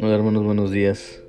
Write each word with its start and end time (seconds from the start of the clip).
Hola 0.00 0.14
hermanos, 0.14 0.44
buenos 0.44 0.70
días. 0.70 1.20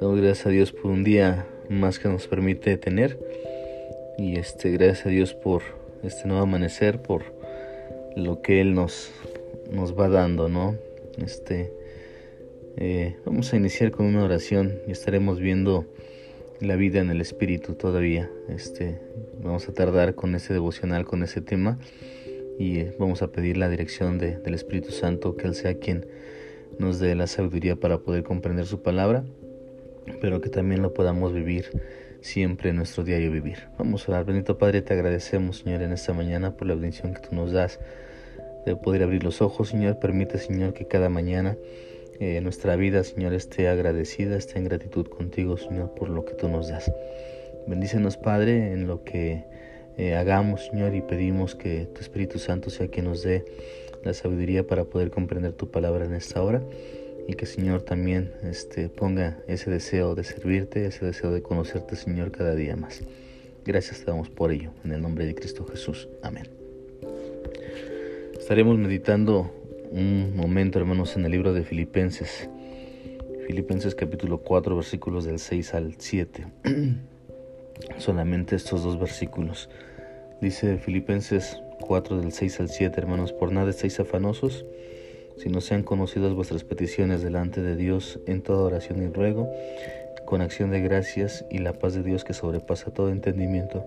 Damos 0.00 0.18
gracias 0.18 0.46
a 0.46 0.50
Dios 0.50 0.72
por 0.72 0.90
un 0.90 1.04
día 1.04 1.46
más 1.68 1.98
que 1.98 2.08
nos 2.08 2.26
permite 2.28 2.78
tener. 2.78 3.18
Y 4.16 4.38
este, 4.38 4.70
gracias 4.70 5.04
a 5.04 5.10
Dios 5.10 5.34
por 5.34 5.60
este 6.02 6.28
nuevo 6.28 6.42
amanecer, 6.42 7.02
por 7.02 7.24
lo 8.16 8.40
que 8.40 8.62
Él 8.62 8.72
nos, 8.72 9.10
nos 9.70 9.98
va 9.98 10.08
dando, 10.08 10.48
¿no? 10.48 10.78
Este, 11.18 11.74
eh, 12.78 13.16
vamos 13.26 13.52
a 13.52 13.56
iniciar 13.56 13.90
con 13.90 14.06
una 14.06 14.24
oración 14.24 14.78
y 14.86 14.92
estaremos 14.92 15.40
viendo 15.40 15.84
la 16.60 16.76
vida 16.76 17.00
en 17.00 17.10
el 17.10 17.20
Espíritu 17.20 17.74
todavía. 17.74 18.30
Este, 18.48 18.98
vamos 19.42 19.68
a 19.68 19.74
tardar 19.74 20.14
con 20.14 20.34
ese 20.34 20.54
devocional, 20.54 21.04
con 21.04 21.22
ese 21.22 21.42
tema 21.42 21.78
y 22.60 22.80
eh, 22.80 22.94
vamos 22.98 23.22
a 23.22 23.32
pedir 23.32 23.56
la 23.56 23.70
dirección 23.70 24.18
de, 24.18 24.36
del 24.36 24.52
Espíritu 24.52 24.90
Santo, 24.92 25.34
que 25.34 25.46
Él 25.46 25.54
sea 25.54 25.78
quien 25.78 26.06
nos 26.78 27.00
dé 27.00 27.14
la 27.14 27.26
sabiduría 27.26 27.76
para 27.76 28.00
poder 28.00 28.22
comprender 28.22 28.66
su 28.66 28.82
palabra, 28.82 29.24
pero 30.20 30.42
que 30.42 30.50
también 30.50 30.82
lo 30.82 30.92
podamos 30.92 31.32
vivir 31.32 31.70
siempre 32.20 32.68
en 32.68 32.76
nuestro 32.76 33.02
diario 33.02 33.32
vivir. 33.32 33.68
Vamos 33.78 34.06
a 34.06 34.12
orar. 34.12 34.26
Bendito 34.26 34.58
Padre, 34.58 34.82
te 34.82 34.92
agradecemos, 34.92 35.60
Señor, 35.60 35.80
en 35.80 35.92
esta 35.92 36.12
mañana 36.12 36.54
por 36.54 36.68
la 36.68 36.74
bendición 36.74 37.14
que 37.14 37.26
tú 37.26 37.34
nos 37.34 37.50
das 37.50 37.80
de 38.66 38.76
poder 38.76 39.04
abrir 39.04 39.24
los 39.24 39.40
ojos, 39.40 39.70
Señor. 39.70 39.98
Permite, 39.98 40.36
Señor, 40.36 40.74
que 40.74 40.86
cada 40.86 41.08
mañana 41.08 41.56
eh, 42.18 42.42
nuestra 42.42 42.76
vida, 42.76 43.02
Señor, 43.04 43.32
esté 43.32 43.68
agradecida, 43.68 44.36
esté 44.36 44.58
en 44.58 44.64
gratitud 44.64 45.06
contigo, 45.06 45.56
Señor, 45.56 45.94
por 45.94 46.10
lo 46.10 46.26
que 46.26 46.34
tú 46.34 46.46
nos 46.50 46.68
das. 46.68 46.92
Bendícenos, 47.66 48.18
Padre, 48.18 48.74
en 48.74 48.86
lo 48.86 49.02
que 49.02 49.44
eh, 49.96 50.14
hagamos, 50.14 50.66
Señor, 50.66 50.94
y 50.94 51.02
pedimos 51.02 51.54
que 51.54 51.86
tu 51.86 52.00
Espíritu 52.00 52.38
Santo 52.38 52.70
sea 52.70 52.88
quien 52.88 53.06
nos 53.06 53.22
dé 53.22 53.44
la 54.04 54.14
sabiduría 54.14 54.66
para 54.66 54.84
poder 54.84 55.10
comprender 55.10 55.52
tu 55.52 55.70
palabra 55.70 56.04
en 56.04 56.14
esta 56.14 56.42
hora 56.42 56.62
y 57.28 57.34
que 57.34 57.46
Señor 57.46 57.82
también 57.82 58.32
este, 58.42 58.88
ponga 58.88 59.38
ese 59.46 59.70
deseo 59.70 60.14
de 60.14 60.24
servirte, 60.24 60.86
ese 60.86 61.04
deseo 61.04 61.30
de 61.30 61.42
conocerte 61.42 61.96
Señor 61.96 62.32
cada 62.32 62.54
día 62.54 62.76
más. 62.76 63.02
Gracias 63.64 64.00
te 64.00 64.06
damos 64.06 64.30
por 64.30 64.52
ello, 64.52 64.72
en 64.84 64.92
el 64.92 65.02
nombre 65.02 65.26
de 65.26 65.34
Cristo 65.34 65.66
Jesús. 65.66 66.08
Amén. 66.22 66.48
Estaremos 68.38 68.78
meditando 68.78 69.52
un 69.90 70.34
momento, 70.34 70.78
hermanos, 70.78 71.16
en 71.16 71.24
el 71.24 71.30
libro 71.30 71.52
de 71.52 71.62
Filipenses. 71.62 72.48
Filipenses 73.46 73.94
capítulo 73.94 74.38
4, 74.38 74.74
versículos 74.74 75.24
del 75.24 75.38
6 75.38 75.74
al 75.74 75.94
7. 75.98 76.46
Solamente 77.98 78.56
estos 78.56 78.82
dos 78.82 78.98
versículos. 78.98 79.68
Dice 80.40 80.78
Filipenses 80.78 81.60
4 81.80 82.18
del 82.18 82.32
6 82.32 82.60
al 82.60 82.68
7, 82.70 82.98
hermanos, 82.98 83.34
por 83.34 83.52
nada 83.52 83.68
estáis 83.68 84.00
afanosos, 84.00 84.64
si 85.36 85.50
no 85.50 85.60
sean 85.60 85.82
conocidas 85.82 86.32
vuestras 86.32 86.64
peticiones 86.64 87.22
delante 87.22 87.60
de 87.60 87.76
Dios 87.76 88.20
en 88.26 88.40
toda 88.40 88.62
oración 88.62 89.02
y 89.02 89.08
ruego, 89.08 89.50
con 90.24 90.40
acción 90.40 90.70
de 90.70 90.80
gracias 90.80 91.44
y 91.50 91.58
la 91.58 91.74
paz 91.74 91.92
de 91.92 92.02
Dios 92.02 92.24
que 92.24 92.32
sobrepasa 92.32 92.90
todo 92.90 93.10
entendimiento, 93.10 93.84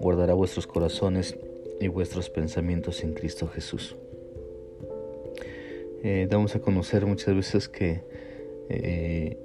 guardará 0.00 0.34
vuestros 0.34 0.66
corazones 0.66 1.36
y 1.80 1.86
vuestros 1.86 2.28
pensamientos 2.28 3.04
en 3.04 3.14
Cristo 3.14 3.46
Jesús. 3.46 3.94
Eh, 6.02 6.26
damos 6.28 6.56
a 6.56 6.60
conocer 6.60 7.06
muchas 7.06 7.36
veces 7.36 7.68
que 7.68 8.02
eh, 8.68 9.38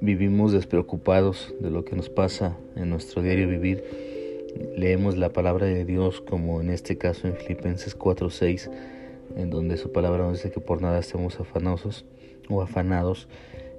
vivimos 0.00 0.52
despreocupados 0.52 1.54
de 1.60 1.70
lo 1.70 1.84
que 1.84 1.96
nos 1.96 2.08
pasa 2.08 2.56
en 2.74 2.90
nuestro 2.90 3.22
diario 3.22 3.48
vivir 3.48 3.84
leemos 4.76 5.16
la 5.16 5.32
palabra 5.32 5.66
de 5.66 5.84
Dios 5.84 6.20
como 6.20 6.60
en 6.60 6.70
este 6.70 6.98
caso 6.98 7.26
en 7.26 7.34
Filipenses 7.34 7.96
4:6, 7.96 8.70
en 9.36 9.50
donde 9.50 9.76
su 9.76 9.92
palabra 9.92 10.24
nos 10.24 10.34
dice 10.34 10.50
que 10.50 10.60
por 10.60 10.82
nada 10.82 10.98
estemos 10.98 11.38
afanosos 11.40 12.04
o 12.48 12.62
afanados 12.62 13.28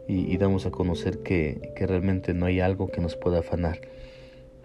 y, 0.09 0.37
damos 0.37 0.65
a 0.65 0.71
conocer 0.71 1.19
que, 1.19 1.73
que, 1.75 1.85
realmente 1.85 2.33
no 2.33 2.45
hay 2.45 2.61
algo 2.61 2.87
que 2.87 3.01
nos 3.01 3.17
pueda 3.17 3.39
afanar. 3.39 3.81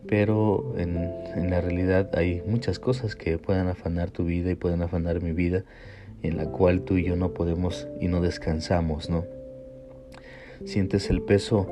Pero 0.07 0.75
en, 0.79 0.97
en, 1.35 1.51
la 1.51 1.61
realidad 1.61 2.11
hay 2.15 2.43
muchas 2.47 2.79
cosas 2.79 3.17
que 3.17 3.39
puedan 3.39 3.67
afanar 3.67 4.12
tu 4.12 4.25
vida 4.25 4.53
y 4.53 4.55
pueden 4.55 4.83
afanar 4.83 5.21
mi 5.21 5.33
vida, 5.33 5.65
en 6.23 6.37
la 6.37 6.47
cual 6.47 6.83
tú 6.83 6.97
y 6.97 7.05
yo 7.05 7.17
no 7.17 7.33
podemos 7.33 7.89
y 8.01 8.07
no 8.07 8.21
descansamos, 8.21 9.11
¿no? 9.11 9.25
Sientes 10.65 11.11
el 11.11 11.23
peso 11.23 11.67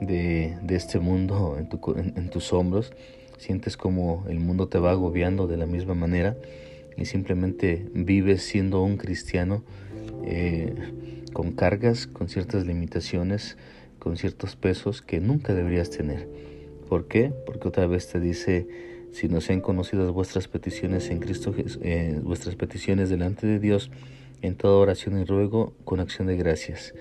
de, 0.00 0.56
de 0.62 0.76
este 0.76 0.98
mundo 0.98 1.56
en, 1.58 1.68
tu, 1.68 1.80
en 1.96 2.30
tus 2.30 2.52
hombros 2.52 2.92
sientes 3.38 3.76
como 3.76 4.24
el 4.28 4.40
mundo 4.40 4.68
te 4.68 4.78
va 4.78 4.92
agobiando 4.92 5.46
de 5.46 5.56
la 5.56 5.66
misma 5.66 5.94
manera 5.94 6.36
y 6.96 7.06
simplemente 7.06 7.86
vives 7.92 8.42
siendo 8.42 8.82
un 8.82 8.96
cristiano 8.96 9.62
eh, 10.24 10.72
con 11.32 11.52
cargas, 11.52 12.06
con 12.06 12.28
ciertas 12.28 12.66
limitaciones, 12.66 13.56
con 13.98 14.16
ciertos 14.16 14.56
pesos 14.56 15.02
que 15.02 15.20
nunca 15.20 15.54
deberías 15.54 15.90
tener. 15.90 16.28
¿Por 16.88 17.06
qué? 17.08 17.32
Porque 17.44 17.68
otra 17.68 17.86
vez 17.86 18.08
te 18.08 18.20
dice, 18.20 18.68
si 19.12 19.28
no 19.28 19.40
sean 19.40 19.60
conocidas 19.60 20.10
vuestras 20.12 20.48
peticiones 20.48 21.10
en 21.10 21.18
Cristo, 21.18 21.54
eh, 21.82 22.20
vuestras 22.22 22.54
peticiones 22.54 23.10
delante 23.10 23.46
de 23.46 23.58
Dios, 23.58 23.90
en 24.42 24.54
toda 24.56 24.76
oración 24.76 25.18
y 25.18 25.24
ruego, 25.24 25.72
con 25.84 26.00
acción 26.00 26.28
de 26.28 26.36
gracias. 26.36 26.94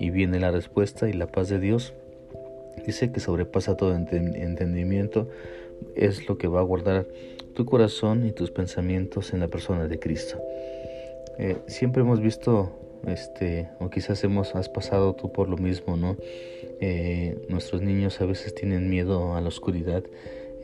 Y 0.00 0.10
viene 0.10 0.40
la 0.40 0.50
respuesta 0.50 1.08
y 1.08 1.12
la 1.12 1.28
paz 1.28 1.48
de 1.48 1.60
Dios. 1.60 1.94
Dice 2.84 3.12
que 3.12 3.20
sobrepasa 3.20 3.76
todo 3.76 3.94
entendimiento, 3.94 5.28
es 5.94 6.28
lo 6.28 6.38
que 6.38 6.48
va 6.48 6.60
a 6.60 6.64
guardar 6.64 7.06
tu 7.54 7.66
corazón 7.66 8.26
y 8.26 8.32
tus 8.32 8.50
pensamientos 8.50 9.32
en 9.32 9.40
la 9.40 9.48
persona 9.48 9.86
de 9.86 9.98
Cristo. 9.98 10.40
Eh, 11.38 11.58
siempre 11.66 12.02
hemos 12.02 12.20
visto, 12.20 12.72
este, 13.06 13.68
o 13.78 13.90
quizás 13.90 14.22
hemos, 14.24 14.54
has 14.54 14.68
pasado 14.68 15.14
tú 15.14 15.32
por 15.32 15.48
lo 15.48 15.56
mismo, 15.56 15.96
¿no? 15.96 16.16
Eh, 16.80 17.36
nuestros 17.48 17.82
niños 17.82 18.20
a 18.20 18.26
veces 18.26 18.54
tienen 18.54 18.88
miedo 18.88 19.34
a 19.34 19.40
la 19.40 19.48
oscuridad 19.48 20.02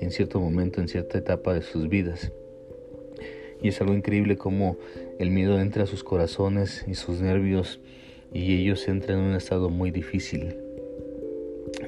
en 0.00 0.10
cierto 0.10 0.41
momento, 0.41 0.80
en 0.80 0.88
cierta 0.88 1.18
etapa 1.18 1.54
de 1.54 1.62
sus 1.62 1.88
vidas. 1.88 2.32
Y 3.62 3.68
es 3.68 3.80
algo 3.80 3.94
increíble 3.94 4.36
como 4.36 4.76
el 5.18 5.30
miedo 5.30 5.58
entra 5.60 5.84
a 5.84 5.86
sus 5.86 6.04
corazones 6.04 6.84
y 6.86 6.94
sus 6.94 7.20
nervios 7.20 7.80
y 8.32 8.62
ellos 8.62 8.87
entran 8.88 9.19
en 9.19 9.25
un 9.25 9.34
estado 9.34 9.70
muy 9.70 9.91
difícil. 9.91 10.56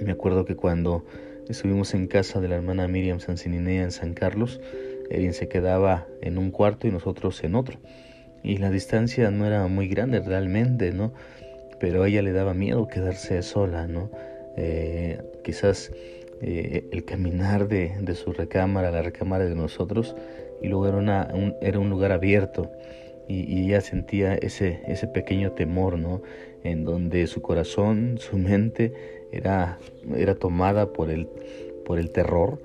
Me 0.01 0.13
acuerdo 0.13 0.45
que 0.45 0.57
cuando 0.57 1.05
Estuvimos 1.49 1.95
en 1.95 2.09
casa 2.09 2.43
de 2.43 2.49
la 2.49 2.57
hermana 2.57 2.89
Miriam 2.89 3.21
Sansininea 3.21 3.83
en 3.83 3.91
San 3.91 4.13
Carlos. 4.13 4.61
Erin 5.09 5.33
se 5.33 5.49
quedaba 5.49 6.07
en 6.21 6.37
un 6.37 6.51
cuarto 6.51 6.87
y 6.87 6.91
nosotros 6.91 7.43
en 7.43 7.55
otro. 7.55 7.79
Y 8.43 8.59
la 8.59 8.71
distancia 8.71 9.31
no 9.31 9.47
era 9.47 9.67
muy 9.67 9.89
grande 9.89 10.21
realmente, 10.21 10.93
¿no? 10.93 11.15
Pero 11.81 12.03
a 12.03 12.09
ella 12.09 12.21
le 12.21 12.33
daba 12.33 12.53
miedo 12.53 12.87
quedarse 12.87 13.41
sola, 13.41 13.87
¿no? 13.87 14.11
Eh, 14.59 15.23
quizás 15.43 15.91
eh, 16.43 16.87
el 16.93 17.07
caminar 17.07 17.67
de, 17.67 18.15
su 18.15 18.35
recámara 18.35 18.89
a 18.89 18.93
la 18.93 19.01
recámara 19.01 19.47
de 19.47 19.55
nosotros 19.55 20.15
y 20.61 20.69
luego 20.69 20.87
era 21.63 21.81
un 21.81 21.89
lugar 21.89 22.13
abierto 22.13 22.71
y, 23.29 23.43
y, 23.43 23.67
ella 23.67 23.81
sentía 23.81 24.35
ese, 24.35 24.81
ese 24.87 25.07
pequeño 25.07 25.53
temor, 25.53 25.99
¿no? 25.99 26.23
En 26.65 26.85
donde 26.85 27.27
su 27.27 27.43
corazón, 27.43 28.17
su 28.19 28.39
mente 28.39 28.93
era, 29.33 29.79
era 30.17 30.35
tomada 30.35 30.93
por 30.93 31.11
el, 31.11 31.29
por 31.85 31.99
el 31.99 32.11
terror 32.11 32.61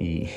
y, 0.00 0.28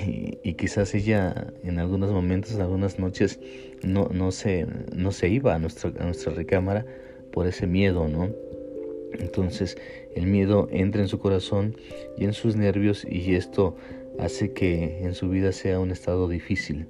y, 0.44 0.54
quizás 0.56 0.94
ella 0.94 1.54
en 1.64 1.80
algunos 1.80 2.12
momentos, 2.12 2.56
en 2.56 2.62
algunas 2.62 3.00
noches, 3.00 3.40
no, 3.84 4.10
no, 4.12 4.32
se, 4.32 4.68
no 4.96 5.12
se 5.12 5.30
iba 5.30 5.56
a 5.56 5.60
nuestra, 5.60 5.92
a 6.00 6.06
nuestra 6.06 6.34
recámara 6.34 6.86
por 7.32 7.48
ese 7.48 7.68
miedo, 7.68 8.08
¿no? 8.08 8.30
Entonces 9.20 9.78
el 10.16 10.26
miedo 10.26 10.68
entra 10.72 11.02
en 11.02 11.08
su 11.08 11.20
corazón 11.20 11.76
y 12.18 12.26
en 12.26 12.34
sus 12.34 12.56
nervios 12.56 13.06
y 13.10 13.36
esto 13.36 13.76
hace 14.20 14.54
que 14.54 15.04
en 15.04 15.14
su 15.16 15.30
vida 15.30 15.52
sea 15.52 15.80
un 15.80 15.92
estado 15.92 16.28
difícil. 16.28 16.88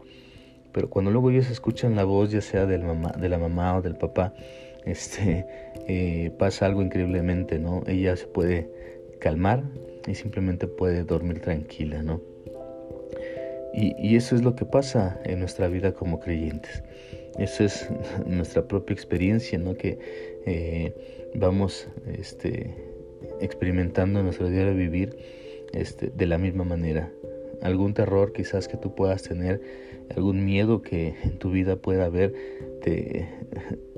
Pero 0.72 0.90
cuando 0.90 1.12
luego 1.12 1.32
ellos 1.32 1.50
escuchan 1.50 1.96
la 1.96 2.04
voz, 2.04 2.32
ya 2.32 2.42
sea 2.42 2.66
del 2.66 2.84
mamá, 2.84 3.12
de 3.18 3.30
la 3.30 3.38
mamá 3.38 3.78
o 3.78 3.82
del 3.82 3.96
papá, 3.96 4.34
este, 4.86 5.46
eh, 5.88 6.32
pasa 6.38 6.66
algo 6.66 6.82
increíblemente, 6.82 7.60
¿no? 7.60 7.84
Ella 7.88 8.16
se 8.16 8.28
puede 8.28 8.70
calmar 9.20 9.64
y 10.08 10.16
simplemente 10.16 10.68
puede 10.68 11.04
dormir 11.04 11.40
tranquila, 11.40 12.02
¿no? 12.02 12.22
Y, 13.74 14.16
eso 14.16 14.36
es 14.36 14.44
lo 14.44 14.56
que 14.56 14.66
pasa 14.66 15.20
en 15.24 15.40
nuestra 15.40 15.68
vida 15.70 15.94
como 15.94 16.20
creyentes. 16.20 16.84
Eso 17.38 17.64
es 17.64 17.90
nuestra 18.26 18.68
propia 18.68 18.94
experiencia, 18.94 19.58
¿no? 19.58 19.76
Que 19.76 19.98
eh, 20.46 20.94
vamos 21.36 21.88
este, 22.06 22.76
experimentando 23.40 24.24
nuestro 24.24 24.50
de 24.50 24.74
vivir 24.74 25.16
este, 25.74 26.08
de 26.10 26.26
la 26.26 26.38
misma 26.38 26.64
manera. 26.64 27.12
Algún 27.62 27.94
terror 27.94 28.34
quizás 28.34 28.68
que 28.68 28.78
tú 28.78 28.96
puedas 28.96 29.24
tener, 29.24 29.62
algún 30.16 30.46
miedo 30.46 30.82
que 30.82 31.16
en 31.24 31.38
tu 31.38 31.52
vida 31.52 31.76
pueda 31.76 32.06
haber, 32.06 32.34
te, 32.82 33.28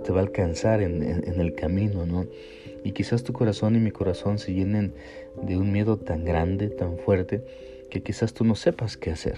te 0.04 0.12
va 0.12 0.20
a 0.20 0.24
alcanzar 0.24 0.82
en, 0.82 1.04
en, 1.04 1.40
el 1.40 1.56
camino, 1.56 2.06
¿no? 2.06 2.26
Y 2.84 2.92
quizás 2.92 3.24
tu 3.24 3.34
corazón 3.34 3.76
y 3.76 3.80
mi 3.80 3.92
corazón 3.92 4.38
se 4.38 4.54
llenen 4.54 4.94
de 5.42 5.58
un 5.58 5.72
miedo 5.72 5.98
tan 5.98 6.26
grande, 6.26 6.70
tan 6.70 6.98
fuerte, 6.98 7.44
que 7.90 8.04
quizás 8.04 8.34
tú 8.34 8.44
no 8.44 8.56
sepas 8.56 8.98
qué 8.98 9.12
hacer. 9.12 9.38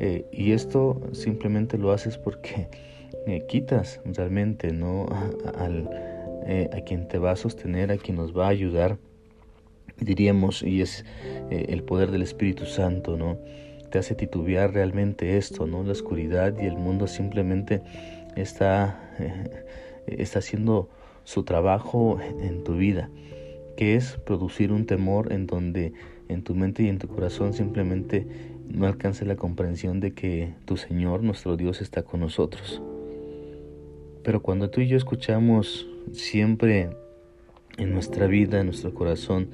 Eh, 0.00 0.26
y 0.32 0.52
esto 0.52 1.00
simplemente 1.12 1.76
lo 1.76 1.92
haces 1.92 2.18
porque 2.18 2.68
eh, 3.26 3.44
quitas 3.48 4.00
realmente 4.04 4.72
¿no? 4.72 5.06
a, 5.06 5.68
eh, 6.46 6.70
a 6.72 6.80
quien 6.82 7.08
te 7.08 7.18
va 7.18 7.32
a 7.32 7.36
sostener, 7.36 7.90
a 7.90 7.98
quien 7.98 8.16
nos 8.16 8.36
va 8.36 8.46
a 8.46 8.50
ayudar, 8.50 8.96
diríamos, 10.00 10.62
y 10.62 10.82
es 10.82 11.04
el 11.50 11.82
poder 11.82 12.10
del 12.10 12.22
Espíritu 12.22 12.66
Santo, 12.66 13.16
¿no? 13.16 13.38
Te 13.90 13.98
hace 13.98 14.14
titubear 14.14 14.74
realmente 14.74 15.36
esto, 15.38 15.66
¿no? 15.66 15.82
La 15.82 15.92
oscuridad 15.92 16.54
y 16.60 16.66
el 16.66 16.76
mundo 16.76 17.06
simplemente 17.06 17.82
está, 18.36 19.00
está 20.06 20.38
haciendo 20.40 20.88
su 21.24 21.42
trabajo 21.42 22.18
en 22.20 22.64
tu 22.64 22.76
vida, 22.76 23.10
que 23.76 23.96
es 23.96 24.18
producir 24.24 24.72
un 24.72 24.86
temor 24.86 25.32
en 25.32 25.46
donde 25.46 25.92
en 26.28 26.42
tu 26.42 26.54
mente 26.54 26.82
y 26.82 26.88
en 26.88 26.98
tu 26.98 27.08
corazón 27.08 27.54
simplemente 27.54 28.26
no 28.68 28.86
alcance 28.86 29.24
la 29.24 29.36
comprensión 29.36 30.00
de 30.00 30.12
que 30.12 30.52
tu 30.66 30.76
Señor, 30.76 31.22
nuestro 31.22 31.56
Dios, 31.56 31.80
está 31.80 32.02
con 32.02 32.20
nosotros. 32.20 32.82
Pero 34.22 34.42
cuando 34.42 34.68
tú 34.68 34.82
y 34.82 34.88
yo 34.88 34.98
escuchamos 34.98 35.88
siempre 36.12 36.90
en 37.78 37.92
nuestra 37.92 38.26
vida, 38.26 38.60
en 38.60 38.66
nuestro 38.66 38.92
corazón, 38.92 39.48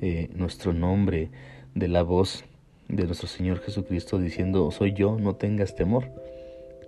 eh, 0.00 0.28
nuestro 0.34 0.72
nombre 0.72 1.30
de 1.74 1.88
la 1.88 2.02
voz 2.02 2.44
de 2.88 3.04
nuestro 3.04 3.28
Señor 3.28 3.60
Jesucristo 3.60 4.18
diciendo, 4.18 4.70
soy 4.70 4.92
yo, 4.92 5.16
no 5.18 5.36
tengas 5.36 5.74
temor, 5.74 6.10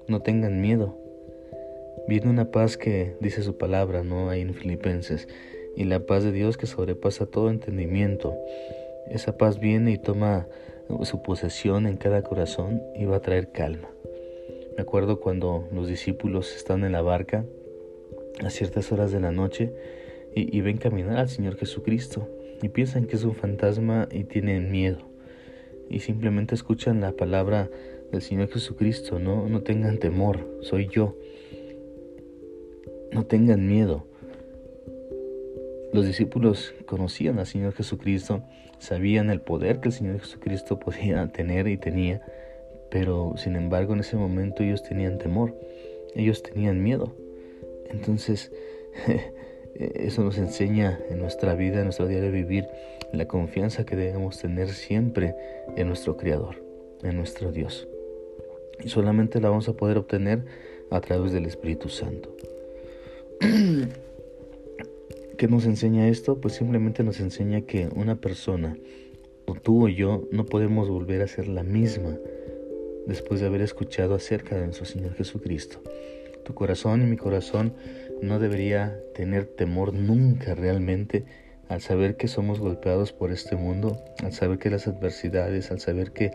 no 0.08 0.20
tengan 0.20 0.60
miedo. 0.60 0.98
Viene 2.08 2.28
una 2.28 2.50
paz 2.50 2.76
que 2.76 3.16
dice 3.20 3.42
su 3.42 3.56
palabra, 3.56 4.02
¿no? 4.02 4.30
Ahí 4.30 4.40
en 4.40 4.54
Filipenses. 4.54 5.28
Y 5.76 5.84
la 5.84 6.00
paz 6.00 6.24
de 6.24 6.32
Dios 6.32 6.56
que 6.56 6.66
sobrepasa 6.66 7.26
todo 7.26 7.50
entendimiento. 7.50 8.34
Esa 9.08 9.36
paz 9.36 9.60
viene 9.60 9.92
y 9.92 9.98
toma 9.98 10.46
su 11.04 11.22
posesión 11.22 11.86
en 11.86 11.96
cada 11.96 12.22
corazón 12.22 12.82
y 12.96 13.04
va 13.04 13.16
a 13.16 13.22
traer 13.22 13.52
calma. 13.52 13.88
Me 14.76 14.82
acuerdo 14.82 15.20
cuando 15.20 15.68
los 15.72 15.86
discípulos 15.86 16.54
están 16.56 16.84
en 16.84 16.92
la 16.92 17.02
barca 17.02 17.44
a 18.42 18.50
ciertas 18.50 18.90
horas 18.90 19.12
de 19.12 19.20
la 19.20 19.30
noche 19.30 19.72
y, 20.34 20.60
ven 20.62 20.78
caminar 20.78 21.18
al 21.18 21.28
Señor 21.28 21.56
Jesucristo 21.56 22.26
y 22.62 22.68
piensan 22.68 23.06
que 23.06 23.16
es 23.16 23.24
un 23.24 23.34
fantasma 23.34 24.08
y 24.10 24.24
tienen 24.24 24.70
miedo 24.70 25.12
y 25.92 26.00
simplemente 26.00 26.54
escuchan 26.54 27.00
la 27.00 27.12
palabra 27.12 27.70
del 28.10 28.22
Señor 28.22 28.48
Jesucristo, 28.48 29.18
no, 29.18 29.48
no 29.48 29.62
tengan 29.62 29.98
temor, 29.98 30.48
soy 30.62 30.88
yo, 30.88 31.16
no 33.12 33.26
tengan 33.26 33.66
miedo. 33.68 34.06
Los 35.92 36.06
discípulos 36.06 36.74
conocían 36.86 37.38
al 37.38 37.46
Señor 37.46 37.74
Jesucristo, 37.74 38.42
sabían 38.78 39.28
el 39.28 39.42
poder 39.42 39.80
que 39.80 39.88
el 39.88 39.92
Señor 39.92 40.20
Jesucristo 40.20 40.78
podía 40.78 41.26
tener 41.32 41.68
y 41.68 41.76
tenía, 41.76 42.22
pero 42.90 43.34
sin 43.36 43.54
embargo 43.56 43.92
en 43.92 44.00
ese 44.00 44.16
momento 44.16 44.62
ellos 44.62 44.82
tenían 44.82 45.18
temor, 45.18 45.54
ellos 46.14 46.42
tenían 46.42 46.82
miedo. 46.82 47.14
Entonces, 47.90 48.50
eso 49.74 50.22
nos 50.22 50.38
enseña 50.38 51.00
en 51.10 51.18
nuestra 51.18 51.54
vida, 51.54 51.78
en 51.78 51.84
nuestro 51.84 52.06
de 52.06 52.30
vivir, 52.30 52.66
la 53.12 53.26
confianza 53.26 53.84
que 53.84 53.96
debemos 53.96 54.38
tener 54.38 54.68
siempre 54.68 55.34
en 55.76 55.88
nuestro 55.88 56.16
Creador, 56.16 56.62
en 57.02 57.16
nuestro 57.16 57.52
Dios. 57.52 57.88
Y 58.82 58.88
solamente 58.88 59.40
la 59.40 59.50
vamos 59.50 59.68
a 59.68 59.74
poder 59.74 59.98
obtener 59.98 60.44
a 60.90 61.00
través 61.00 61.32
del 61.32 61.46
Espíritu 61.46 61.88
Santo. 61.88 62.34
¿Qué 65.38 65.48
nos 65.48 65.66
enseña 65.66 66.08
esto? 66.08 66.40
Pues 66.40 66.54
simplemente 66.54 67.02
nos 67.02 67.20
enseña 67.20 67.62
que 67.62 67.88
una 67.94 68.16
persona, 68.16 68.76
o 69.46 69.54
tú 69.54 69.86
o 69.86 69.88
yo, 69.88 70.28
no 70.30 70.46
podemos 70.46 70.88
volver 70.88 71.22
a 71.22 71.26
ser 71.26 71.48
la 71.48 71.62
misma 71.62 72.16
después 73.06 73.40
de 73.40 73.46
haber 73.46 73.62
escuchado 73.62 74.14
acerca 74.14 74.56
de 74.56 74.66
nuestro 74.66 74.84
Señor 74.84 75.14
Jesucristo. 75.14 75.80
Tu 76.44 76.54
corazón 76.54 77.02
y 77.02 77.06
mi 77.06 77.16
corazón 77.16 77.74
no 78.22 78.38
debería 78.38 78.98
tener 79.14 79.44
temor 79.44 79.92
nunca 79.92 80.54
realmente 80.54 81.24
al 81.68 81.80
saber 81.80 82.16
que 82.16 82.28
somos 82.28 82.60
golpeados 82.60 83.12
por 83.12 83.32
este 83.32 83.56
mundo, 83.56 84.02
al 84.22 84.32
saber 84.32 84.58
que 84.58 84.70
las 84.70 84.86
adversidades, 84.86 85.70
al 85.70 85.80
saber 85.80 86.12
que 86.12 86.30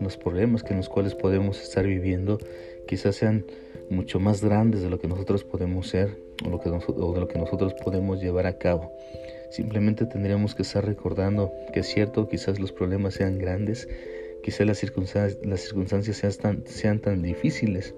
los 0.00 0.16
problemas 0.16 0.62
que 0.62 0.70
en 0.70 0.78
los 0.78 0.88
cuales 0.88 1.14
podemos 1.14 1.60
estar 1.60 1.86
viviendo 1.86 2.38
quizás 2.86 3.16
sean 3.16 3.44
mucho 3.90 4.20
más 4.20 4.42
grandes 4.42 4.82
de 4.82 4.90
lo 4.90 4.98
que 4.98 5.08
nosotros 5.08 5.44
podemos 5.44 5.88
ser 5.88 6.16
o, 6.44 6.50
lo 6.50 6.60
que 6.60 6.70
de 6.70 7.20
lo 7.20 7.28
que 7.28 7.38
nosotros 7.38 7.74
podemos 7.74 8.20
llevar 8.20 8.46
a 8.46 8.58
cabo. 8.58 8.92
Simplemente 9.50 10.06
tendríamos 10.06 10.54
que 10.54 10.62
estar 10.62 10.84
recordando 10.84 11.52
que 11.72 11.80
es 11.80 11.86
cierto, 11.86 12.28
quizás 12.28 12.58
los 12.58 12.72
problemas 12.72 13.14
sean 13.14 13.38
grandes, 13.38 13.88
quizás 14.42 14.66
las 14.66 14.78
circunstancias, 14.78 15.44
las 15.44 15.60
circunstancias 15.60 16.16
sean, 16.16 16.32
tan, 16.34 16.66
sean 16.66 16.98
tan 17.00 17.22
difíciles 17.22 17.94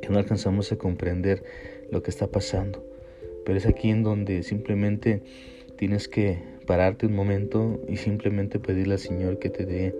que 0.00 0.08
no 0.08 0.18
alcanzamos 0.18 0.70
a 0.72 0.76
comprender 0.76 1.42
lo 1.90 2.02
que 2.02 2.10
está 2.10 2.26
pasando. 2.26 2.84
Pero 3.44 3.58
es 3.58 3.66
aquí 3.66 3.90
en 3.90 4.02
donde 4.02 4.42
simplemente 4.42 5.22
tienes 5.76 6.08
que 6.08 6.38
pararte 6.66 7.06
un 7.06 7.14
momento 7.14 7.80
y 7.88 7.96
simplemente 7.96 8.58
pedirle 8.58 8.94
al 8.94 9.00
Señor 9.00 9.38
que 9.38 9.50
te 9.50 9.64
dé 9.64 9.94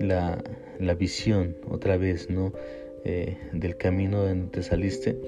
la, 0.00 0.42
la 0.78 0.94
visión 0.94 1.56
otra 1.68 1.96
vez, 1.96 2.28
¿no? 2.28 2.52
Eh, 3.04 3.36
del 3.52 3.76
camino 3.76 4.22
donde 4.22 4.48
te 4.50 4.62
saliste 4.62 5.18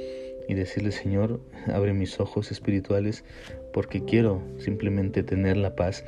y 0.46 0.54
decirle 0.54 0.92
Señor, 0.92 1.40
abre 1.66 1.92
mis 1.92 2.20
ojos 2.20 2.52
espirituales 2.52 3.24
porque 3.72 4.04
quiero 4.04 4.42
simplemente 4.58 5.24
tener 5.24 5.56
la 5.56 5.74
paz 5.74 6.04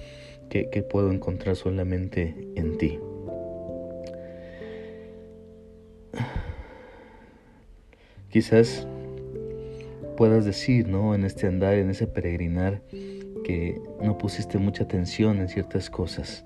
que 0.49 0.87
puedo 0.89 1.11
encontrar 1.11 1.57
solamente 1.57 2.35
en 2.55 2.79
ti. 2.79 3.01
Quizás 8.31 8.87
puedas 10.17 10.45
decir, 10.45 10.89
¿no? 10.89 11.15
En 11.15 11.25
este 11.25 11.47
andar, 11.47 11.75
en 11.75 11.91
ese 11.91 12.07
peregrinar, 12.07 12.83
que 13.45 13.81
no 14.03 14.19
pusiste 14.19 14.59
mucha 14.59 14.85
atención 14.85 15.39
en 15.39 15.49
ciertas 15.49 15.89
cosas, 15.91 16.45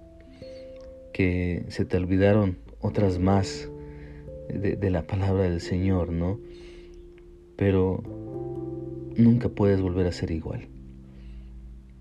que 1.12 1.64
se 1.68 1.84
te 1.86 1.96
olvidaron 1.96 2.58
otras 2.80 3.18
más 3.18 3.70
de, 4.48 4.90
la 4.90 5.06
palabra 5.06 5.44
del 5.44 5.60
Señor, 5.60 6.12
¿no? 6.12 6.38
Pero 7.56 8.02
nunca 9.16 9.48
puedes 9.48 9.80
volver 9.80 10.06
a 10.06 10.12
ser 10.12 10.30
igual. 10.30 10.68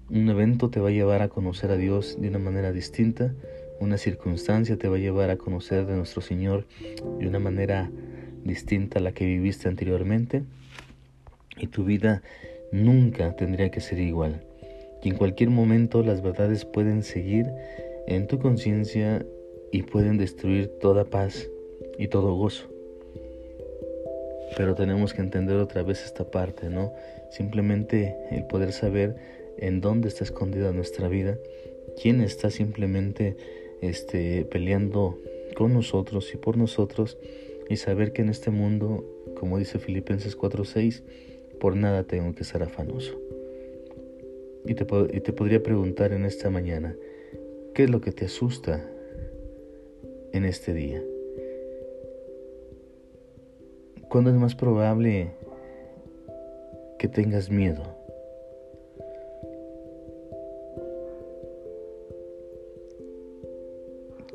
Un 0.10 0.28
evento 0.30 0.70
te 0.70 0.80
va 0.80 0.90
a 0.90 0.92
llevar 0.92 1.22
a 1.22 1.30
conocer 1.30 1.72
a 1.72 1.78
Dios 1.78 2.18
de 2.20 2.30
una 2.30 2.40
manera 2.40 2.72
distinta, 2.72 3.34
una 3.80 3.98
circunstancia 3.98 4.78
te 4.78 4.90
va 4.90 4.98
a 4.98 5.00
llevar 5.00 5.30
a 5.30 5.38
conocer 5.38 5.86
de 5.86 5.96
nuestro 5.96 6.22
Señor 6.22 6.66
de 7.20 7.28
una 7.28 7.40
manera 7.40 7.90
distinta 8.44 9.00
a 9.00 9.02
la 9.02 9.14
que 9.14 9.26
viviste 9.26 9.70
anteriormente 9.70 10.44
y 11.60 11.68
tu 11.68 11.84
vida 11.84 12.22
nunca 12.72 13.36
tendría 13.36 13.70
que 13.72 13.82
ser 13.82 14.00
igual. 14.00 14.42
Y 15.04 15.10
en 15.10 15.18
cualquier 15.18 15.50
momento 15.50 16.04
las 16.04 16.22
verdades 16.22 16.66
pueden 16.66 17.04
seguir 17.04 17.48
en 18.08 18.28
tu 18.28 18.40
conciencia 18.40 19.26
y 19.72 19.84
pueden 19.84 20.18
destruir 20.18 20.68
toda 20.80 21.06
paz 21.06 21.48
y 21.98 22.08
todo 22.08 22.36
gozo. 22.36 22.68
Pero 24.58 24.76
tenemos 24.76 25.14
que 25.14 25.22
entender 25.22 25.58
otra 25.58 25.84
vez 25.84 26.04
esta 26.04 26.30
parte, 26.30 26.70
¿no? 26.70 26.94
Simplemente 27.30 28.16
el 28.32 28.46
poder 28.46 28.72
saber 28.72 29.16
en 29.58 29.82
dónde 29.82 30.08
está 30.08 30.24
escondida 30.24 30.72
nuestra 30.72 31.08
vida, 31.08 31.38
quién 32.02 32.22
está 32.22 32.50
simplemente 32.50 33.38
este, 33.82 34.46
peleando 34.46 35.20
con 35.56 35.74
nosotros 35.74 36.34
y 36.34 36.38
por 36.38 36.58
nosotros, 36.58 37.18
y 37.70 37.76
saber 37.78 38.12
que 38.12 38.24
en 38.24 38.30
este 38.30 38.50
mundo, 38.50 39.06
como 39.40 39.60
dice 39.60 39.78
Filipenses 39.78 40.36
4:6, 40.36 41.04
por 41.60 41.76
nada 41.76 42.04
tengo 42.04 42.34
que 42.34 42.44
ser 42.44 42.64
afanoso. 42.64 43.20
Y 44.66 44.76
te, 44.76 44.86
y 45.14 45.22
te 45.22 45.34
podría 45.34 45.62
preguntar 45.62 46.14
en 46.14 46.26
esta 46.26 46.50
mañana, 46.50 46.96
¿qué 47.74 47.84
es 47.84 47.90
lo 47.90 48.02
que 48.02 48.12
te 48.12 48.26
asusta 48.26 48.90
en 50.32 50.46
este 50.46 50.74
día? 50.74 51.04
¿Cuándo 54.10 54.32
es 54.32 54.36
más 54.38 54.56
probable 54.56 55.32
que 56.98 57.08
tengas 57.08 57.50
miedo? 57.50 57.84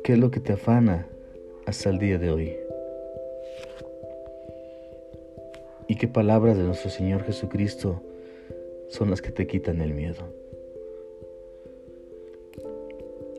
¿Qué 0.03 0.13
es 0.13 0.19
lo 0.19 0.31
que 0.31 0.39
te 0.39 0.53
afana 0.53 1.07
hasta 1.65 1.89
el 1.89 1.99
día 1.99 2.17
de 2.17 2.29
hoy? 2.29 2.64
¿Y 5.95 5.97
qué 5.97 6.09
palabras 6.09 6.57
de 6.57 6.63
nuestro 6.63 6.89
Señor 6.89 7.23
Jesucristo 7.23 8.03
son 8.89 9.09
las 9.09 9.21
que 9.21 9.31
te 9.31 9.47
quitan 9.47 9.79
el 9.79 9.93
miedo? 9.93 10.27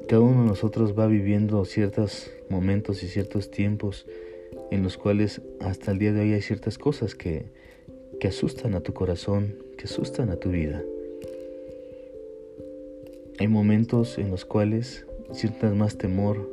Cada 0.08 0.22
uno 0.22 0.40
de 0.40 0.48
nosotros 0.48 0.98
va 0.98 1.06
viviendo 1.06 1.62
ciertos 1.66 2.30
momentos 2.48 3.02
y 3.02 3.08
ciertos 3.08 3.50
tiempos 3.50 4.06
en 4.70 4.82
los 4.82 4.96
cuales 4.96 5.42
hasta 5.60 5.90
el 5.90 5.98
día 5.98 6.14
de 6.14 6.22
hoy 6.22 6.32
hay 6.32 6.40
ciertas 6.40 6.78
cosas 6.78 7.14
que, 7.14 7.44
que 8.20 8.28
asustan 8.28 8.74
a 8.74 8.80
tu 8.80 8.94
corazón, 8.94 9.58
que 9.76 9.84
asustan 9.84 10.30
a 10.30 10.36
tu 10.36 10.48
vida. 10.48 10.82
Hay 13.38 13.48
momentos 13.48 14.16
en 14.16 14.30
los 14.30 14.46
cuales 14.46 15.04
sientas 15.32 15.74
más 15.74 15.98
temor 15.98 16.50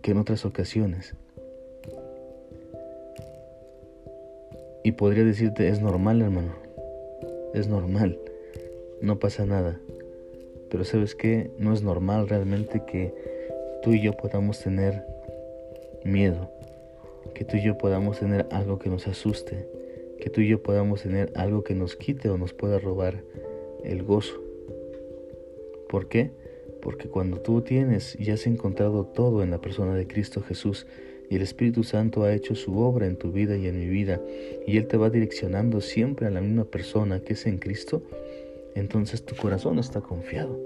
que 0.00 0.12
en 0.12 0.16
otras 0.16 0.46
ocasiones. 0.46 1.14
Y 4.86 4.92
podría 4.92 5.24
decirte, 5.24 5.68
es 5.68 5.82
normal, 5.82 6.22
hermano. 6.22 6.52
Es 7.54 7.66
normal. 7.66 8.20
No 9.00 9.18
pasa 9.18 9.44
nada. 9.44 9.80
Pero 10.70 10.84
sabes 10.84 11.16
que 11.16 11.50
no 11.58 11.72
es 11.72 11.82
normal 11.82 12.28
realmente 12.28 12.84
que 12.86 13.12
tú 13.82 13.94
y 13.94 14.00
yo 14.00 14.12
podamos 14.12 14.60
tener 14.60 15.02
miedo. 16.04 16.52
Que 17.34 17.44
tú 17.44 17.56
y 17.56 17.64
yo 17.64 17.76
podamos 17.76 18.20
tener 18.20 18.46
algo 18.52 18.78
que 18.78 18.88
nos 18.88 19.08
asuste. 19.08 19.66
Que 20.20 20.30
tú 20.30 20.40
y 20.40 20.46
yo 20.46 20.62
podamos 20.62 21.02
tener 21.02 21.32
algo 21.34 21.64
que 21.64 21.74
nos 21.74 21.96
quite 21.96 22.28
o 22.28 22.38
nos 22.38 22.52
pueda 22.52 22.78
robar 22.78 23.24
el 23.82 24.04
gozo. 24.04 24.40
¿Por 25.88 26.06
qué? 26.06 26.30
Porque 26.80 27.08
cuando 27.08 27.40
tú 27.40 27.60
tienes 27.60 28.16
y 28.20 28.30
has 28.30 28.46
encontrado 28.46 29.04
todo 29.04 29.42
en 29.42 29.50
la 29.50 29.60
persona 29.60 29.96
de 29.96 30.06
Cristo 30.06 30.42
Jesús 30.42 30.86
y 31.28 31.36
el 31.36 31.42
Espíritu 31.42 31.82
Santo 31.84 32.24
ha 32.24 32.32
hecho 32.32 32.54
su 32.54 32.78
obra 32.78 33.06
en 33.06 33.16
tu 33.16 33.32
vida 33.32 33.56
y 33.56 33.66
en 33.66 33.78
mi 33.78 33.86
vida 33.86 34.20
y 34.66 34.76
Él 34.76 34.86
te 34.86 34.96
va 34.96 35.10
direccionando 35.10 35.80
siempre 35.80 36.26
a 36.26 36.30
la 36.30 36.40
misma 36.40 36.64
persona 36.64 37.20
que 37.20 37.32
es 37.32 37.46
en 37.46 37.58
Cristo, 37.58 38.02
entonces 38.74 39.24
tu 39.24 39.34
corazón 39.34 39.78
está 39.78 40.00
confiado, 40.00 40.58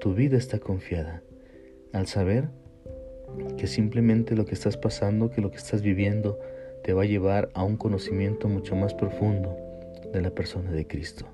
tu 0.00 0.14
vida 0.14 0.36
está 0.36 0.58
confiada 0.58 1.22
al 1.92 2.06
saber 2.06 2.48
que 3.58 3.66
simplemente 3.66 4.34
lo 4.34 4.46
que 4.46 4.54
estás 4.54 4.76
pasando, 4.76 5.30
que 5.30 5.40
lo 5.40 5.50
que 5.50 5.58
estás 5.58 5.82
viviendo, 5.82 6.38
te 6.82 6.92
va 6.92 7.02
a 7.02 7.06
llevar 7.06 7.50
a 7.54 7.64
un 7.64 7.76
conocimiento 7.76 8.48
mucho 8.48 8.76
más 8.76 8.94
profundo 8.94 9.56
de 10.12 10.22
la 10.22 10.30
persona 10.30 10.70
de 10.70 10.86
Cristo. 10.86 11.26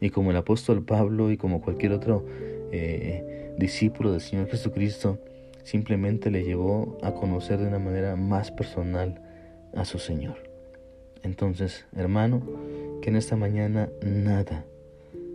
Y 0.00 0.10
como 0.10 0.30
el 0.30 0.36
apóstol 0.36 0.84
Pablo 0.84 1.30
y 1.30 1.36
como 1.36 1.60
cualquier 1.60 1.92
otro 1.92 2.24
eh, 2.72 3.52
discípulo 3.58 4.12
del 4.12 4.20
Señor 4.20 4.48
Jesucristo, 4.48 5.18
simplemente 5.68 6.30
le 6.30 6.44
llevó 6.44 6.96
a 7.02 7.12
conocer 7.12 7.58
de 7.58 7.66
una 7.66 7.78
manera 7.78 8.16
más 8.16 8.50
personal 8.50 9.20
a 9.74 9.84
su 9.84 9.98
Señor. 9.98 10.36
Entonces, 11.22 11.84
hermano, 11.94 12.40
que 13.02 13.10
en 13.10 13.16
esta 13.16 13.36
mañana 13.36 13.90
nada, 14.02 14.64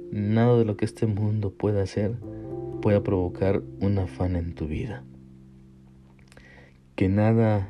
nada 0.10 0.58
de 0.58 0.66
lo 0.66 0.76
que 0.76 0.86
este 0.86 1.06
mundo 1.06 1.52
pueda 1.52 1.84
hacer 1.84 2.16
pueda 2.82 3.04
provocar 3.04 3.62
un 3.80 4.00
afán 4.00 4.36
en 4.36 4.56
tu 4.56 4.66
vida. 4.66 5.04
Que 6.96 7.10
nada 7.10 7.70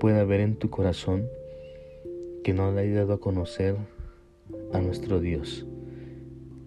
pueda 0.00 0.22
haber 0.22 0.40
en 0.40 0.56
tu 0.56 0.70
corazón 0.70 1.28
que 2.42 2.54
no 2.54 2.72
le 2.72 2.80
haya 2.80 3.00
dado 3.00 3.12
a 3.12 3.20
conocer 3.20 3.76
a 4.72 4.80
nuestro 4.80 5.20
Dios 5.20 5.66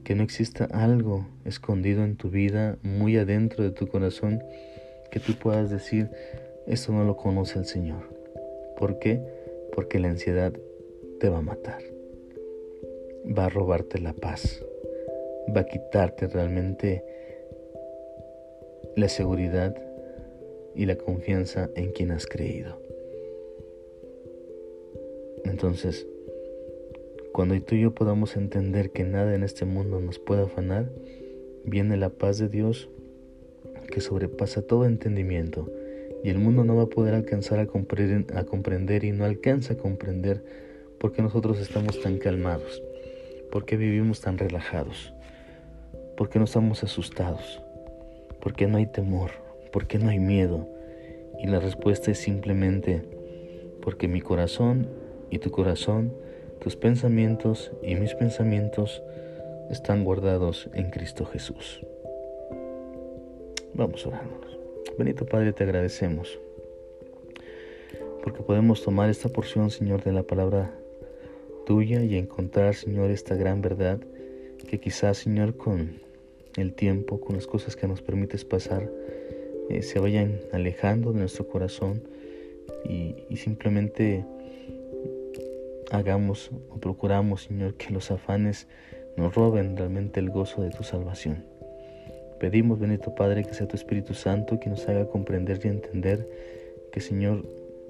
que 0.03 0.15
no 0.15 0.23
exista 0.23 0.63
algo 0.71 1.27
escondido 1.43 2.05
en 2.05 2.15
tu 2.15 2.29
vida, 2.29 2.77
muy 2.81 3.17
adentro 3.17 3.65
de 3.65 3.71
tu 3.71 3.89
corazón, 3.89 4.41
que 5.11 5.19
tú 5.19 5.33
puedas 5.33 5.69
decir, 5.69 6.09
esto 6.65 6.91
no 6.91 7.03
lo 7.03 7.15
conoce 7.15 7.59
el 7.59 7.65
Señor. 7.65 8.03
¿Por 8.77 8.99
qué? 8.99 9.21
Porque 9.73 9.99
la 9.99 10.09
ansiedad 10.09 10.53
te 11.19 11.29
va 11.29 11.39
a 11.39 11.41
matar, 11.41 11.81
va 13.25 13.45
a 13.45 13.49
robarte 13.49 13.99
la 13.99 14.13
paz, 14.13 14.63
va 15.55 15.61
a 15.61 15.65
quitarte 15.65 16.27
realmente 16.27 17.03
la 18.95 19.09
seguridad 19.09 19.75
y 20.75 20.85
la 20.85 20.95
confianza 20.95 21.69
en 21.75 21.91
quien 21.91 22.11
has 22.11 22.27
creído. 22.27 22.79
Entonces, 25.43 26.05
cuando 27.31 27.59
tú 27.61 27.75
y 27.75 27.81
yo 27.81 27.93
podamos 27.93 28.35
entender 28.35 28.91
que 28.91 29.03
nada 29.03 29.33
en 29.33 29.43
este 29.43 29.65
mundo 29.65 29.99
nos 29.99 30.19
puede 30.19 30.43
afanar, 30.43 30.89
viene 31.63 31.97
la 31.97 32.09
paz 32.09 32.37
de 32.37 32.49
Dios 32.49 32.89
que 33.87 34.01
sobrepasa 34.01 34.61
todo 34.61 34.85
entendimiento 34.85 35.71
y 36.23 36.29
el 36.29 36.37
mundo 36.39 36.63
no 36.63 36.75
va 36.75 36.83
a 36.83 36.89
poder 36.89 37.13
alcanzar 37.13 37.59
a 37.59 37.67
comprender, 37.67 38.25
a 38.35 38.43
comprender 38.43 39.03
y 39.03 39.11
no 39.11 39.25
alcanza 39.25 39.73
a 39.73 39.77
comprender 39.77 40.43
porque 40.99 41.21
nosotros 41.21 41.59
estamos 41.59 42.01
tan 42.01 42.17
calmados, 42.17 42.81
porque 43.51 43.77
vivimos 43.77 44.21
tan 44.21 44.37
relajados, 44.37 45.13
porque 46.15 46.39
no 46.39 46.45
estamos 46.45 46.83
asustados, 46.83 47.61
porque 48.41 48.67
no 48.67 48.77
hay 48.77 48.87
temor, 48.87 49.31
porque 49.71 49.99
no 49.99 50.09
hay 50.09 50.19
miedo. 50.19 50.67
Y 51.39 51.47
la 51.47 51.59
respuesta 51.59 52.11
es 52.11 52.17
simplemente 52.17 53.03
porque 53.81 54.07
mi 54.07 54.21
corazón 54.21 54.87
y 55.29 55.39
tu 55.39 55.51
corazón 55.51 56.11
tus 56.59 56.75
pensamientos 56.75 57.71
y 57.83 57.95
mis 57.95 58.13
pensamientos 58.15 59.01
están 59.69 60.03
guardados 60.03 60.69
en 60.73 60.89
Cristo 60.89 61.25
Jesús. 61.25 61.81
Vamos 63.77 64.03
a 64.05 64.09
orarnos. 64.09 64.57
Benito 64.97 65.27
Padre, 65.27 65.53
te 65.53 65.63
agradecemos 65.63 66.39
porque 68.23 68.41
podemos 68.41 68.83
tomar 68.83 69.09
esta 69.09 69.29
porción, 69.29 69.69
Señor, 69.69 70.03
de 70.03 70.11
la 70.11 70.23
palabra 70.23 70.73
tuya 71.67 72.03
y 72.03 72.17
encontrar, 72.17 72.73
Señor, 72.73 73.11
esta 73.11 73.35
gran 73.35 73.61
verdad 73.61 73.99
que 74.67 74.79
quizás, 74.79 75.19
Señor, 75.19 75.55
con 75.55 76.01
el 76.55 76.73
tiempo, 76.73 77.21
con 77.21 77.35
las 77.35 77.45
cosas 77.45 77.75
que 77.75 77.87
nos 77.87 78.01
permites 78.01 78.43
pasar, 78.43 78.91
eh, 79.69 79.83
se 79.83 79.99
vayan 79.99 80.41
alejando 80.51 81.13
de 81.13 81.19
nuestro 81.19 81.47
corazón 81.47 82.01
y, 82.83 83.15
y 83.29 83.37
simplemente 83.37 84.25
hagamos 85.91 86.49
o 86.71 86.79
procuramos, 86.79 87.43
Señor, 87.43 87.75
que 87.75 87.93
los 87.93 88.09
afanes 88.09 88.67
nos 89.15 89.35
roben 89.35 89.77
realmente 89.77 90.19
el 90.19 90.31
gozo 90.31 90.63
de 90.63 90.71
tu 90.71 90.83
salvación. 90.83 91.56
Pedimos, 92.39 92.79
bendito 92.79 93.15
Padre, 93.15 93.43
que 93.43 93.53
sea 93.53 93.67
tu 93.67 93.75
Espíritu 93.75 94.13
Santo 94.13 94.59
que 94.59 94.69
nos 94.69 94.87
haga 94.87 95.07
comprender 95.07 95.59
y 95.63 95.67
entender 95.69 96.27
que, 96.91 96.99
Señor, 96.99 97.45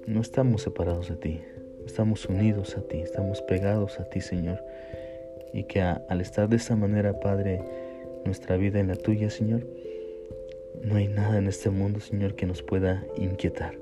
no 0.06 0.22
estamos 0.22 0.62
separados 0.62 1.10
de 1.10 1.16
ti, 1.18 1.42
estamos 1.86 2.26
unidos 2.28 2.78
a 2.78 2.82
ti, 2.82 3.00
estamos 3.00 3.42
pegados 3.42 4.00
a 4.00 4.06
ti, 4.06 4.22
Señor. 4.22 4.64
Y 5.54 5.64
que 5.64 5.82
al 5.82 6.22
estar 6.22 6.48
de 6.48 6.56
esta 6.56 6.76
manera, 6.76 7.20
Padre, 7.20 7.62
nuestra 8.26 8.56
vida 8.58 8.80
en 8.80 8.88
la 8.88 8.96
tuya, 8.96 9.30
Señor, 9.30 9.66
no 10.82 10.96
hay 10.96 11.08
nada 11.08 11.38
en 11.38 11.48
este 11.48 11.70
mundo, 11.70 12.00
Señor, 12.00 12.36
que 12.36 12.46
nos 12.46 12.64
pueda 12.64 13.06
inquietar. 13.18 13.76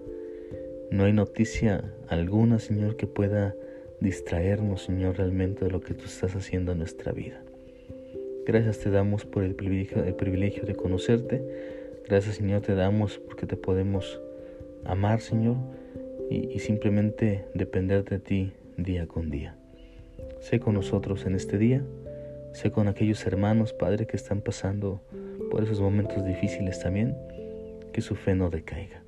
No 0.90 1.04
hay 1.04 1.14
noticia 1.14 1.84
alguna, 2.08 2.58
Señor, 2.58 2.96
que 2.96 3.06
pueda 3.06 3.56
distraernos, 4.00 4.84
Señor, 4.84 5.18
realmente 5.18 5.66
de 5.66 5.72
lo 5.72 5.82
que 5.82 5.94
tú 5.94 6.06
estás 6.06 6.36
haciendo 6.36 6.72
en 6.72 6.80
nuestra 6.80 7.12
vida. 7.12 7.45
Gracias 8.46 8.80
te 8.80 8.92
damos 8.92 9.26
por 9.26 9.44
el 9.44 9.56
privilegio, 9.56 10.04
el 10.04 10.16
privilegio 10.16 10.64
de 10.64 10.76
conocerte. 10.76 11.44
Gracias, 12.08 12.36
Señor, 12.36 12.62
te 12.62 12.76
damos 12.76 13.18
porque 13.18 13.46
te 13.46 13.58
podemos 13.58 14.22
amar, 14.84 15.22
Señor, 15.22 15.58
y, 16.30 16.50
y 16.54 16.60
simplemente 16.60 17.46
depender 17.54 18.04
de 18.04 18.20
ti 18.20 18.54
día 18.78 19.08
con 19.08 19.30
día. 19.30 19.58
Sé 20.40 20.60
con 20.60 20.76
nosotros 20.76 21.26
en 21.26 21.36
este 21.36 21.58
día. 21.58 21.84
Sé 22.54 22.72
con 22.72 22.88
aquellos 22.88 23.26
hermanos, 23.26 23.74
Padre, 23.74 24.08
que 24.08 24.16
están 24.16 24.42
pasando 24.42 25.02
por 25.52 25.64
esos 25.64 25.82
momentos 25.82 26.24
difíciles 26.24 26.80
también, 26.80 27.18
que 27.92 28.02
su 28.02 28.16
fe 28.16 28.36
no 28.36 28.50
decaiga. 28.50 29.04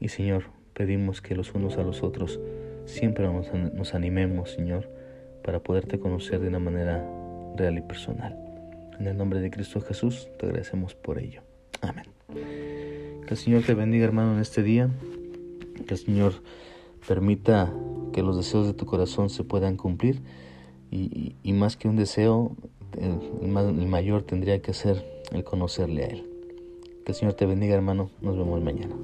Y 0.00 0.08
Señor, 0.08 0.44
pedimos 0.72 1.20
que 1.20 1.34
los 1.34 1.54
unos 1.54 1.76
a 1.76 1.82
los 1.82 2.02
otros 2.02 2.40
siempre 2.86 3.26
nos, 3.26 3.94
animemos, 3.94 4.50
Señor, 4.50 4.88
para 5.42 5.60
poderte 5.60 5.98
conocer 5.98 6.40
de 6.40 6.48
una 6.48 6.58
manera 6.58 7.04
real 7.56 7.78
y 7.78 7.82
personal. 7.82 8.51
En 9.02 9.08
el 9.08 9.16
nombre 9.16 9.40
de 9.40 9.50
Cristo 9.50 9.80
Jesús 9.80 10.28
te 10.38 10.46
agradecemos 10.46 10.94
por 10.94 11.18
ello. 11.18 11.42
Amén. 11.80 12.04
Que 12.28 13.30
el 13.30 13.36
Señor 13.36 13.64
te 13.64 13.74
bendiga, 13.74 14.04
hermano, 14.04 14.34
en 14.34 14.38
este 14.38 14.62
día. 14.62 14.90
Que 15.88 15.94
el 15.94 15.98
Señor 15.98 16.34
permita 17.08 17.74
que 18.12 18.22
los 18.22 18.36
deseos 18.36 18.68
de 18.68 18.74
tu 18.74 18.86
corazón 18.86 19.28
se 19.28 19.42
puedan 19.42 19.76
cumplir. 19.76 20.22
Y, 20.92 21.52
más 21.52 21.76
que 21.76 21.88
un 21.88 21.96
deseo, 21.96 22.56
el, 22.96 23.18
el 23.42 23.88
mayor 23.88 24.22
tendría 24.22 24.62
que 24.62 24.72
ser 24.72 25.04
el 25.32 25.42
conocerle 25.42 26.04
a 26.04 26.06
Él. 26.06 26.30
Que 27.04 27.10
el 27.10 27.16
Señor 27.16 27.34
te 27.34 27.44
bendiga, 27.44 27.74
hermano. 27.74 28.08
Nos 28.20 28.38
vemos 28.38 28.62
mañana. 28.62 28.94